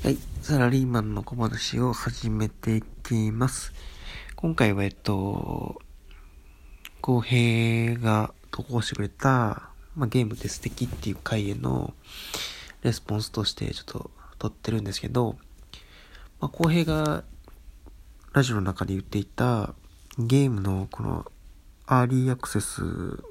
[0.00, 0.18] はい。
[0.42, 3.72] サラリーマンの小話を始めていきます。
[4.36, 5.82] 今回は、えっと、
[7.00, 11.94] 浩平が投稿してくれた、まあ、ゲームって素敵っていう回への
[12.82, 15.36] レスポンスとしてちょっと撮ってるんですけど、
[16.40, 17.24] まあ、浩平が
[18.32, 19.74] ラジオの中で言っていた
[20.16, 21.26] ゲームのこの
[21.86, 22.82] アーリーアクセス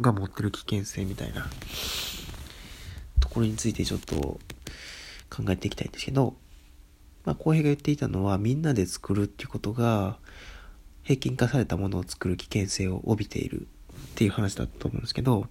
[0.00, 1.46] が持ってる危険性みたいな
[3.20, 6.34] ところについてちょっと考えていきたいんですけど、
[7.24, 10.18] まあ、浩平が言っていたのはみんなで作るっていうことが
[11.02, 13.66] 平均化されたものを作る危険性を帯びているっ
[14.14, 15.48] ていう話だったと思うんですけど、こ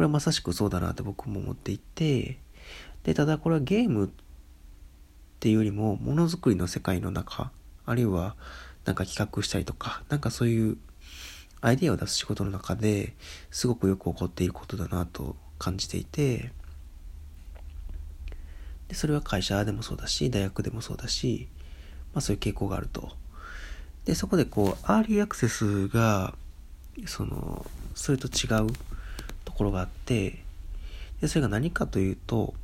[0.00, 2.38] れはまさしくそうだなって僕も思っていて、
[3.04, 4.08] で、ただこれはゲームっ
[5.40, 7.50] ていうよりもものづくりの世界の中、
[7.86, 8.34] あるいは
[8.84, 10.76] なんか企画したりとか、なんかそういう
[11.60, 13.14] アイディアを出す仕事の中で
[13.50, 16.52] すごくよく起こっていることだなと感じていて、
[18.88, 21.48] でそれは会社でもそうだし、大学でもそうだし、
[22.12, 23.12] まあそういう傾向があると。
[24.04, 26.34] で、そこでこう、アーリーアクセスが、
[27.06, 28.66] その、それと違う
[29.44, 30.42] ところがあって、
[31.20, 32.54] で、それが何かというと、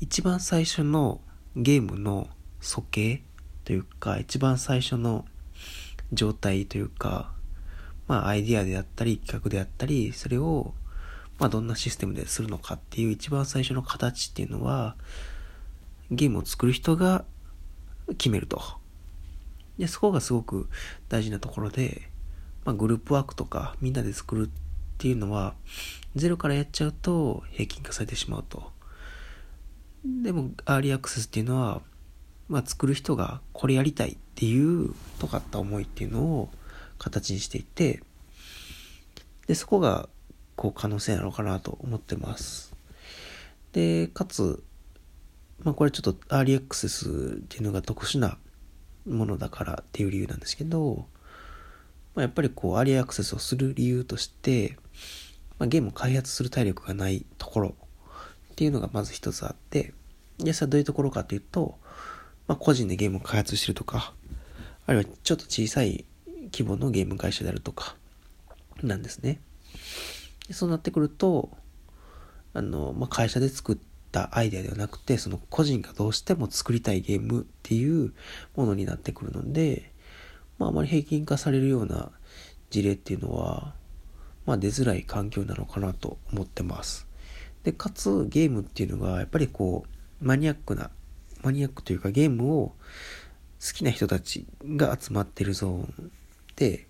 [0.00, 1.20] 一番最初の
[1.56, 2.28] ゲームの
[2.60, 3.22] 素形
[3.64, 5.24] というか、一番最初の
[6.12, 7.32] 状態というか、
[8.06, 10.74] まあアイディアであったり、企画であったり、それを、
[11.38, 14.96] まあどんなシステムでするのかっていう一番最初の形っていうのは、
[16.10, 17.24] ゲームを作る人が
[18.16, 18.60] 決めると。
[19.78, 20.68] で、そこがすごく
[21.08, 22.10] 大事なところで、
[22.64, 24.50] まあ、グループワークとかみんなで作るっ
[24.98, 25.54] ていうのは、
[26.16, 28.72] ゼロからやっちゃうと平均化されてしまうと。
[30.04, 31.82] でも、アーリーアクセスっていうのは、
[32.48, 36.50] まあ、作る人がこれやりたいっていう尖った思いっていうのを
[36.98, 38.02] 形にしていて、
[39.46, 40.08] で、そこが、
[40.58, 42.74] こう、可能性なのかなと思ってます。
[43.72, 44.62] で、かつ、
[45.62, 48.38] まあ、これちょっとアーリーアクセスっていうのが特殊な
[49.06, 51.06] ものだからっていう理由なんですけど、
[52.14, 54.76] まあ、やっぱりこうアーリーアクセスをする理由として、
[55.58, 57.74] まあ、ゲームを開発する体力がないところ
[58.52, 59.94] っていうのがまず一つあって
[60.38, 61.78] でそれはどういうところかというと、
[62.46, 64.14] まあ、個人でゲームを開発してるとか
[64.86, 66.04] あるいはちょっと小さい
[66.52, 67.96] 規模のゲーム会社であるとか
[68.82, 69.40] なんですね
[70.50, 71.50] そうなってくると
[72.54, 73.78] あの、まあ、会社で作っ
[74.12, 78.12] たアイデアではなくてその個人がどうしても作りたいゲームっていう
[78.56, 79.92] ものになってくるので、
[80.58, 82.10] まあ、あまり平均化されるような
[82.70, 83.74] 事例っていうのは、
[84.46, 87.06] まあ、出づらい環境なのかなと思ってます。
[87.62, 89.84] で、かつゲームっていうのがやっぱりこ
[90.20, 90.90] うマニアックな、
[91.42, 92.74] マニアックというかゲームを
[93.60, 96.12] 好きな人たちが集まってるゾーン
[96.56, 96.87] で、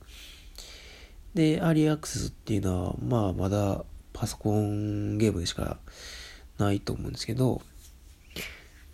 [1.39, 5.79] で、アーリーアクセスっていうのは、まあまだパソコンゲームでしか
[6.59, 7.63] ないと思うんですけど、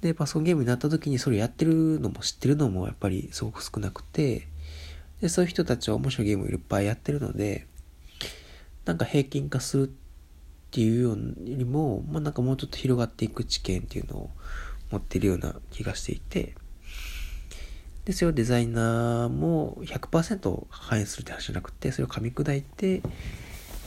[0.02, 4.46] で、パソコンゲームになった時にそれやってるのも知ってるのもやっぱりすごく少なくて、
[5.22, 7.66] で、そういう人たちは面白いゲームをいっぱいやってるので、
[8.84, 9.90] なんか平均化するっ
[10.70, 14.30] ていうよりも、まあなんかもうちょっと広がっていく知見っていうのを
[14.90, 16.54] 持ってるような気がしていて、
[18.04, 23.02] で、それをデザイナーも100%反映するって話じゃなくて、それを噛み砕いて、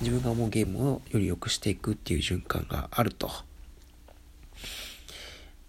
[0.02, 3.32] 自分が思うゲームをより良くしていくっていう循環があると。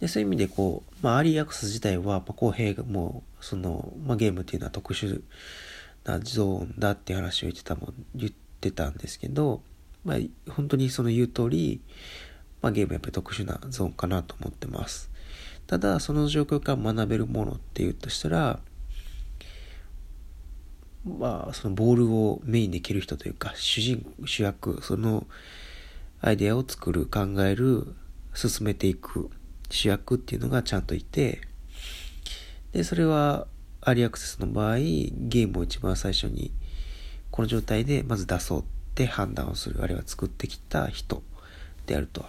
[0.01, 5.23] で、そういう意味でこう、まあ、アーリーアクセス自体は、まあ、公平がもう、その、まあ、ゲームっていうのは特殊
[6.05, 9.63] なゾーンだって話を言ってたもん、言ってたんですけど、
[10.05, 10.17] まあ、
[10.51, 11.81] 本当にその言う通り、
[12.63, 15.11] まあ、ゲームやっぱり特殊なゾーンかなと思ってます。
[15.69, 18.61] ただ、その状況から学べるものっていうとしたら、
[21.05, 25.27] まあ、そのボールをメインで蹴る人というか、主人、主役、その
[26.23, 27.95] アイデアを作る、考える、
[28.35, 29.31] 進めていく
[29.69, 31.43] 主役っていうのがちゃんといて、
[32.73, 33.47] で、それは、
[33.83, 36.51] アリアクセスの場合、ゲームを一番最初に、
[37.31, 38.65] この状態でまず出そうっ
[38.95, 41.23] て判断をする、あるいは作ってきた人
[41.87, 42.25] であると。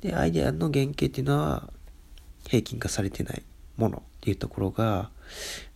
[0.00, 1.72] で、アイデアの原型っていうのは、
[2.50, 3.42] 平均化されてない
[3.76, 5.10] ものっていうところが、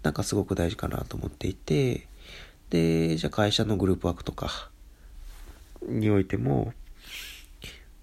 [0.03, 2.09] なんかすごく大事かなと思っていて、
[2.71, 4.71] で、じゃあ会社のグループワークとか
[5.87, 6.75] においても、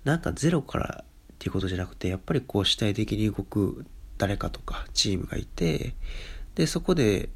[0.05, 3.85] なんかゼロからっていうことじゃなくて、やっぱりこう主体的に動く
[4.17, 5.93] 誰かとかチームがいて、
[6.55, 7.27] で、そこで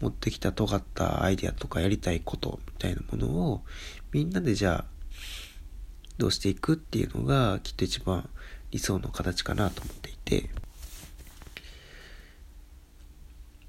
[0.00, 3.62] 持ってきた尖ったアイデアとかやりたいことみたいなものを
[4.12, 5.18] みんなでじゃあ
[6.18, 8.28] どうしていくっていうのがきっと一番
[8.70, 10.50] 理想の形かなと思っていて、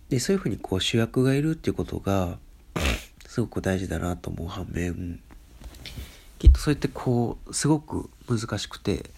[0.10, 2.38] で、そういうふうにこう主役がいるっていうことが
[3.28, 5.20] すごく大事だなと思う反面、
[6.40, 9.12] きっとそうやってこう、すごく難しくて、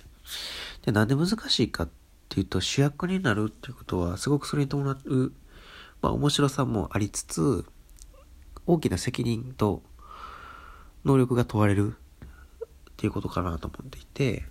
[0.86, 1.90] で、なんで難しいかっ
[2.30, 5.32] ていうと主役になるっていうことはすごくそれに伴う、
[6.02, 7.66] まあ面白さもありつつ、
[8.68, 9.82] 大きな責任と
[11.06, 12.68] 能力が問われるっ
[12.98, 14.44] ていうことかなと思っていて、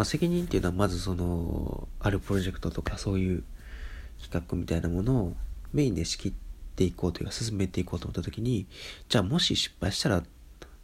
[0.00, 3.44] まあ、責任っていうのはまずそのあるプロジェクトとかそういう
[4.22, 5.36] 企画みたいなものを
[5.74, 6.32] メインで仕切っ
[6.74, 8.66] ていこうというか進めていこうと思った時に
[9.10, 10.22] じゃあもし失敗したら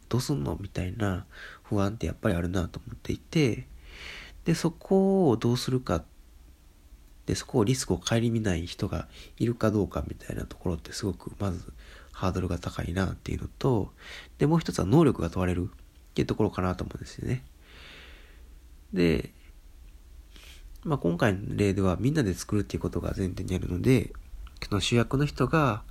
[0.07, 1.25] どうすんのみたいな
[1.63, 3.65] 不安ってやっぱりあるなと思っていて
[4.45, 6.03] でそこをどうするか
[7.25, 9.07] でそこをリスクを顧みない人が
[9.39, 11.73] いるかどうかみたいなところってすごくまず
[12.11, 13.91] ハードルが高いなっていうのと
[14.37, 17.43] でもう一つは能力が問われるっていうところかなと思うんですよね。
[18.93, 19.31] で、
[20.83, 24.11] まあ、今回の例ではみんなで作るっていうことが前提にあるので
[24.67, 25.83] その主役の人が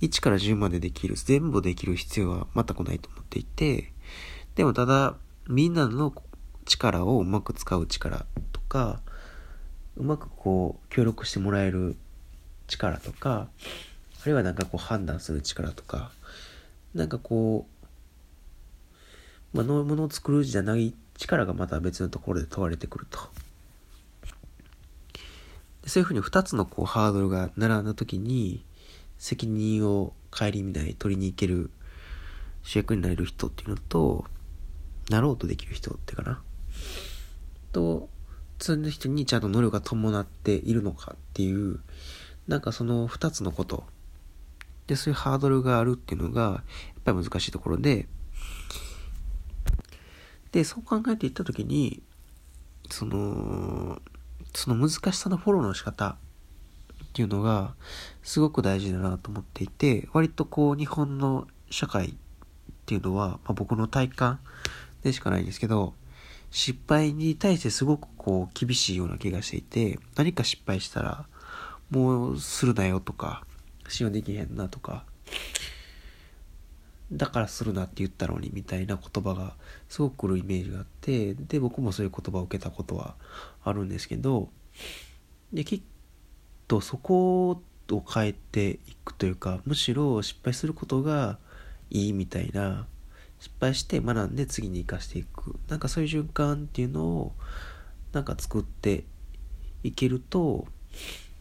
[0.00, 3.92] 1から10までできる全部できる必要は全くないと思っていて
[4.54, 5.14] でもただ
[5.48, 6.12] みんなの
[6.64, 9.00] 力をうまく使う力とか
[9.96, 11.96] うまくこう協力してもらえる
[12.66, 13.48] 力とか
[14.22, 16.10] あるいはなんかこう判断する力とか
[16.94, 17.66] なんかこ
[19.54, 23.18] う、まあ、のものを作るじゃない力がまた別のところで問われてくると。
[25.86, 28.64] そういうふうに2つのこうハードルが並んだ時に
[29.18, 31.70] 責任を顧みない取りに行ける
[32.62, 34.26] 主役になれる人っていうのと
[35.08, 36.42] なろうとできる人ってかな
[37.72, 38.10] と
[38.58, 41.80] その人にちゃんと能力が伴っているのかっていう
[42.46, 43.84] なんかその2つのこと
[44.86, 46.62] でそういうハードルがあるっていうのがや
[47.00, 48.08] っぱり難しいところで
[50.52, 52.02] でそう考えていった時に
[52.90, 54.00] その
[54.54, 56.16] その難しさのフォローの仕方
[57.04, 57.74] っていうのが
[58.22, 62.14] すごく大事だなと思っていて割とこう日本の社会っ
[62.86, 64.40] ていうのは、まあ、僕の体感
[65.02, 65.94] でしかないんですけど
[66.50, 71.26] 失敗に対してすごくこう厳しいような気がしていて何か失敗したら
[71.90, 73.44] もうするなよとか
[73.88, 75.04] 信用できへんなとか
[77.12, 79.54] だからするなって言ったのにみたいな言葉が
[79.88, 83.14] すごく来るイメージがあってで僕もそういう言葉を受けたことは
[83.64, 84.50] あるんですけど
[85.52, 85.82] できっ
[86.66, 91.38] とそこを変えていくというかむしろ失敗することが
[91.90, 92.86] いいみたいな
[93.40, 97.32] 失敗して学んで次に生かしていくなんかそういう循環っていうのを
[98.12, 99.04] なんか作って
[99.82, 100.66] いけると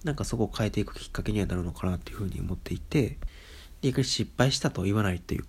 [0.03, 3.17] なんかそこを変えていくきっかけにはなるのかなっていうふうに思っていて
[3.81, 5.45] 逆に失敗したと言わないという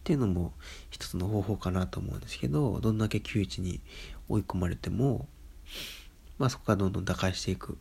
[0.00, 0.52] っていうのも
[0.90, 3.80] 一つの方法かなと思うんですけどどんだけ窮地に
[4.28, 5.28] 追い込まれても
[6.38, 7.78] まあそこからどんどん打開していく。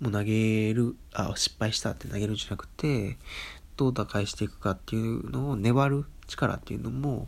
[0.00, 3.18] もう投げるあ失敗したって投げるんじゃなくて
[3.76, 7.26] どう打開していくかっていうのを粘る力っていうのも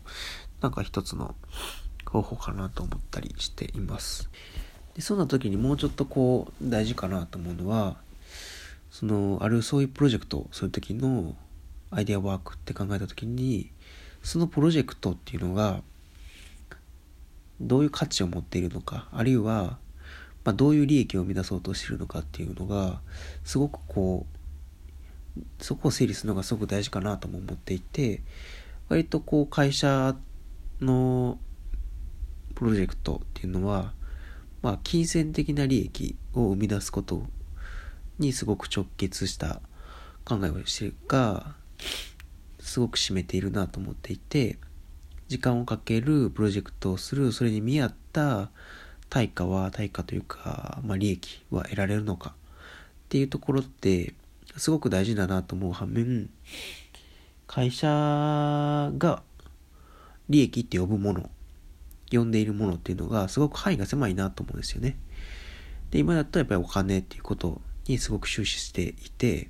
[0.60, 1.34] なんか一つの
[2.06, 4.30] 方法かなと思ったりしています。
[4.94, 7.96] でそんな時にもうちょっとこう大事かなと思うのは
[8.90, 11.34] そのあるそういうプロジェクトをする時の
[11.90, 13.72] アイデアワークって考えた時に
[14.22, 15.82] そのプロジェクトっていうのが
[17.60, 19.78] どういう価値を持っているのかあるいは、
[20.44, 23.00] まあ、どういう利益を生み出そうとしているのかっていうのが
[23.44, 24.26] すごくこ
[25.38, 28.22] うそこを整理するのがすごく大事かなとも思っていて
[28.88, 30.16] 割とこう会社
[30.80, 31.38] の
[32.54, 33.92] プロジェクトっていうのは
[34.62, 37.22] まあ金銭的な利益を生み出すこと
[38.18, 39.60] にすごく直結した
[40.24, 41.54] 考えをしてるか
[42.60, 44.58] すごく占めているなと思っていて
[45.28, 48.50] 時間をかけるプロジェクトをするそれに見合った
[49.08, 52.34] 対価は対価というか、まあ、利益は得られるのかっ
[53.08, 54.14] ていうところって
[54.56, 56.28] すごく大事だなと思う反面
[57.46, 57.88] 会社
[58.98, 59.22] が
[60.28, 61.30] 利益って呼ぶもの
[62.12, 64.96] 呼んでいるものっていうのがすごく範囲が狭いなと思うんですよね。
[65.90, 69.48] で今だとやっぱりお金っていうことにすごく終始していて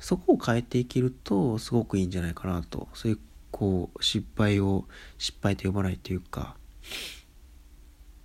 [0.00, 2.88] そこを変えていけるとすごくいいんじゃないかなと。
[2.94, 3.18] そういう
[3.50, 4.86] こう失敗を
[5.18, 6.56] 失敗と呼ばないというか。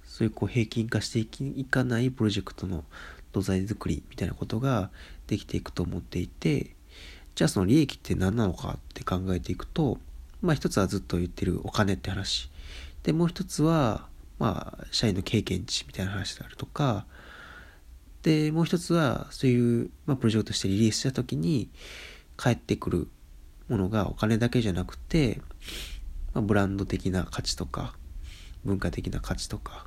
[0.03, 2.85] そういうこう平均化していかないプロジェクトの
[3.33, 4.89] 土台作りみたいなことが
[5.27, 6.75] できていくと思っていて。
[7.35, 9.99] じゃあその利益って何なのかって考えていくと
[10.41, 12.49] まあ一つはずっと言ってるお金って話。
[13.03, 14.07] でもう一つは
[14.39, 17.05] まあ社員の経験値みたいな話であるとか。
[18.25, 21.69] で、もう一つは、そういう、まあ、プロジェクトしてリリースした時に、
[22.37, 23.07] 返ってくる
[23.69, 25.39] ものがお金だけじゃなくて、
[26.33, 27.93] まあ、ブランド的な価値とか、
[28.63, 29.85] 文化的な価値とか、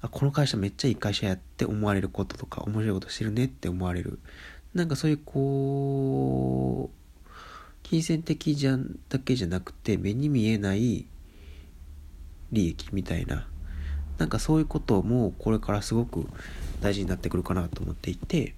[0.00, 4.18] あ、この会社めっちゃいい会社やって思われることとか、面白いことしてるねって思われる。
[4.74, 7.28] なんかそういうこう、
[7.84, 11.06] 金銭的じゃんだけじゃなくて、目に見えない
[12.50, 13.46] 利益みたいな
[14.18, 16.26] なんかそういうこともこれからすごく
[16.80, 18.54] 大事になってくるかなと思っていて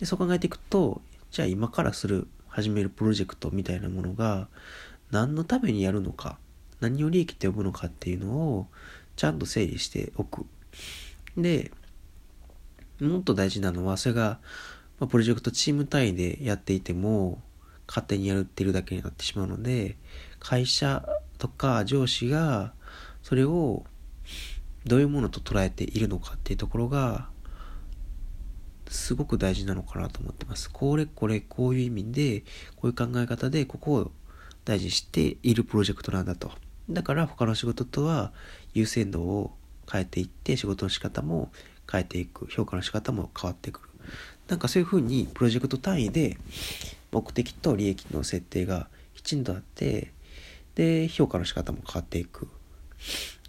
[0.00, 4.48] でそう考えていくとじゃあ今からする始めるプロジェクトみたいなものが
[5.10, 6.38] 何のためにやるのか
[6.80, 8.66] 何を利益って呼ぶのかっていうのを
[9.16, 10.44] ちゃんと整理しておく。
[11.36, 11.70] で
[13.00, 14.38] もっと大事なのはそれが、
[15.00, 17.40] まあ、プロジェクトチーム単位でやっていても
[17.86, 19.96] 勝手にやるってるだけになってしまうので
[20.38, 21.06] 会社
[21.38, 22.72] とか上司が
[23.22, 23.84] それを
[24.86, 27.28] どういうものと捉えているのかっていうところが
[28.88, 30.70] すごく大事なのかなと思ってます。
[30.70, 32.40] これこれこういう意味で
[32.76, 34.10] こういう考え方でここを
[34.64, 36.52] 大事にしているプロジェクトなんだと。
[36.90, 38.32] だから他の仕事とは
[38.74, 39.56] 優先度を
[39.90, 41.50] 変えていって仕事の仕方も
[41.90, 43.88] 変えていく評価の仕方も変わってくる。
[44.48, 46.36] なんかそういうふうにプロジェクト単位で
[47.10, 50.12] 目的と利益の設定がきちんとあって
[50.74, 52.48] で評価の仕方も変わっていく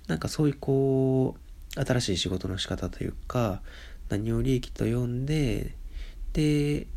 [0.07, 1.35] なんかそういうこ
[1.75, 3.61] う新しい仕事の仕方というか
[4.09, 5.75] 何を利益と呼んで
[6.33, 6.87] で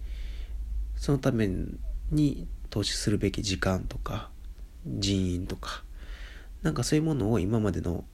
[0.96, 1.48] そのため
[2.10, 4.30] に投資するべき時間とか
[4.86, 5.82] 人員とか
[6.62, 8.04] なんかそういうものを今までの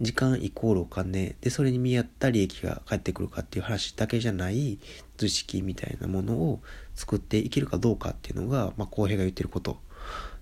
[0.00, 4.78] 時間イコールお金でそれに見合った利益が返ってくるかっていう話だけじゃない
[5.16, 6.60] 図式みたいなものを
[6.94, 9.76] 作っていけるかどうかっていうのが、まあ、公平が言ってることっ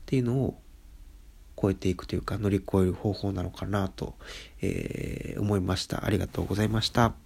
[0.07, 0.61] ていうのを
[1.61, 4.15] 超えていくというか乗り越える方法なのかなと、
[4.61, 6.05] えー、思いました。
[6.05, 7.26] ありがとうございました。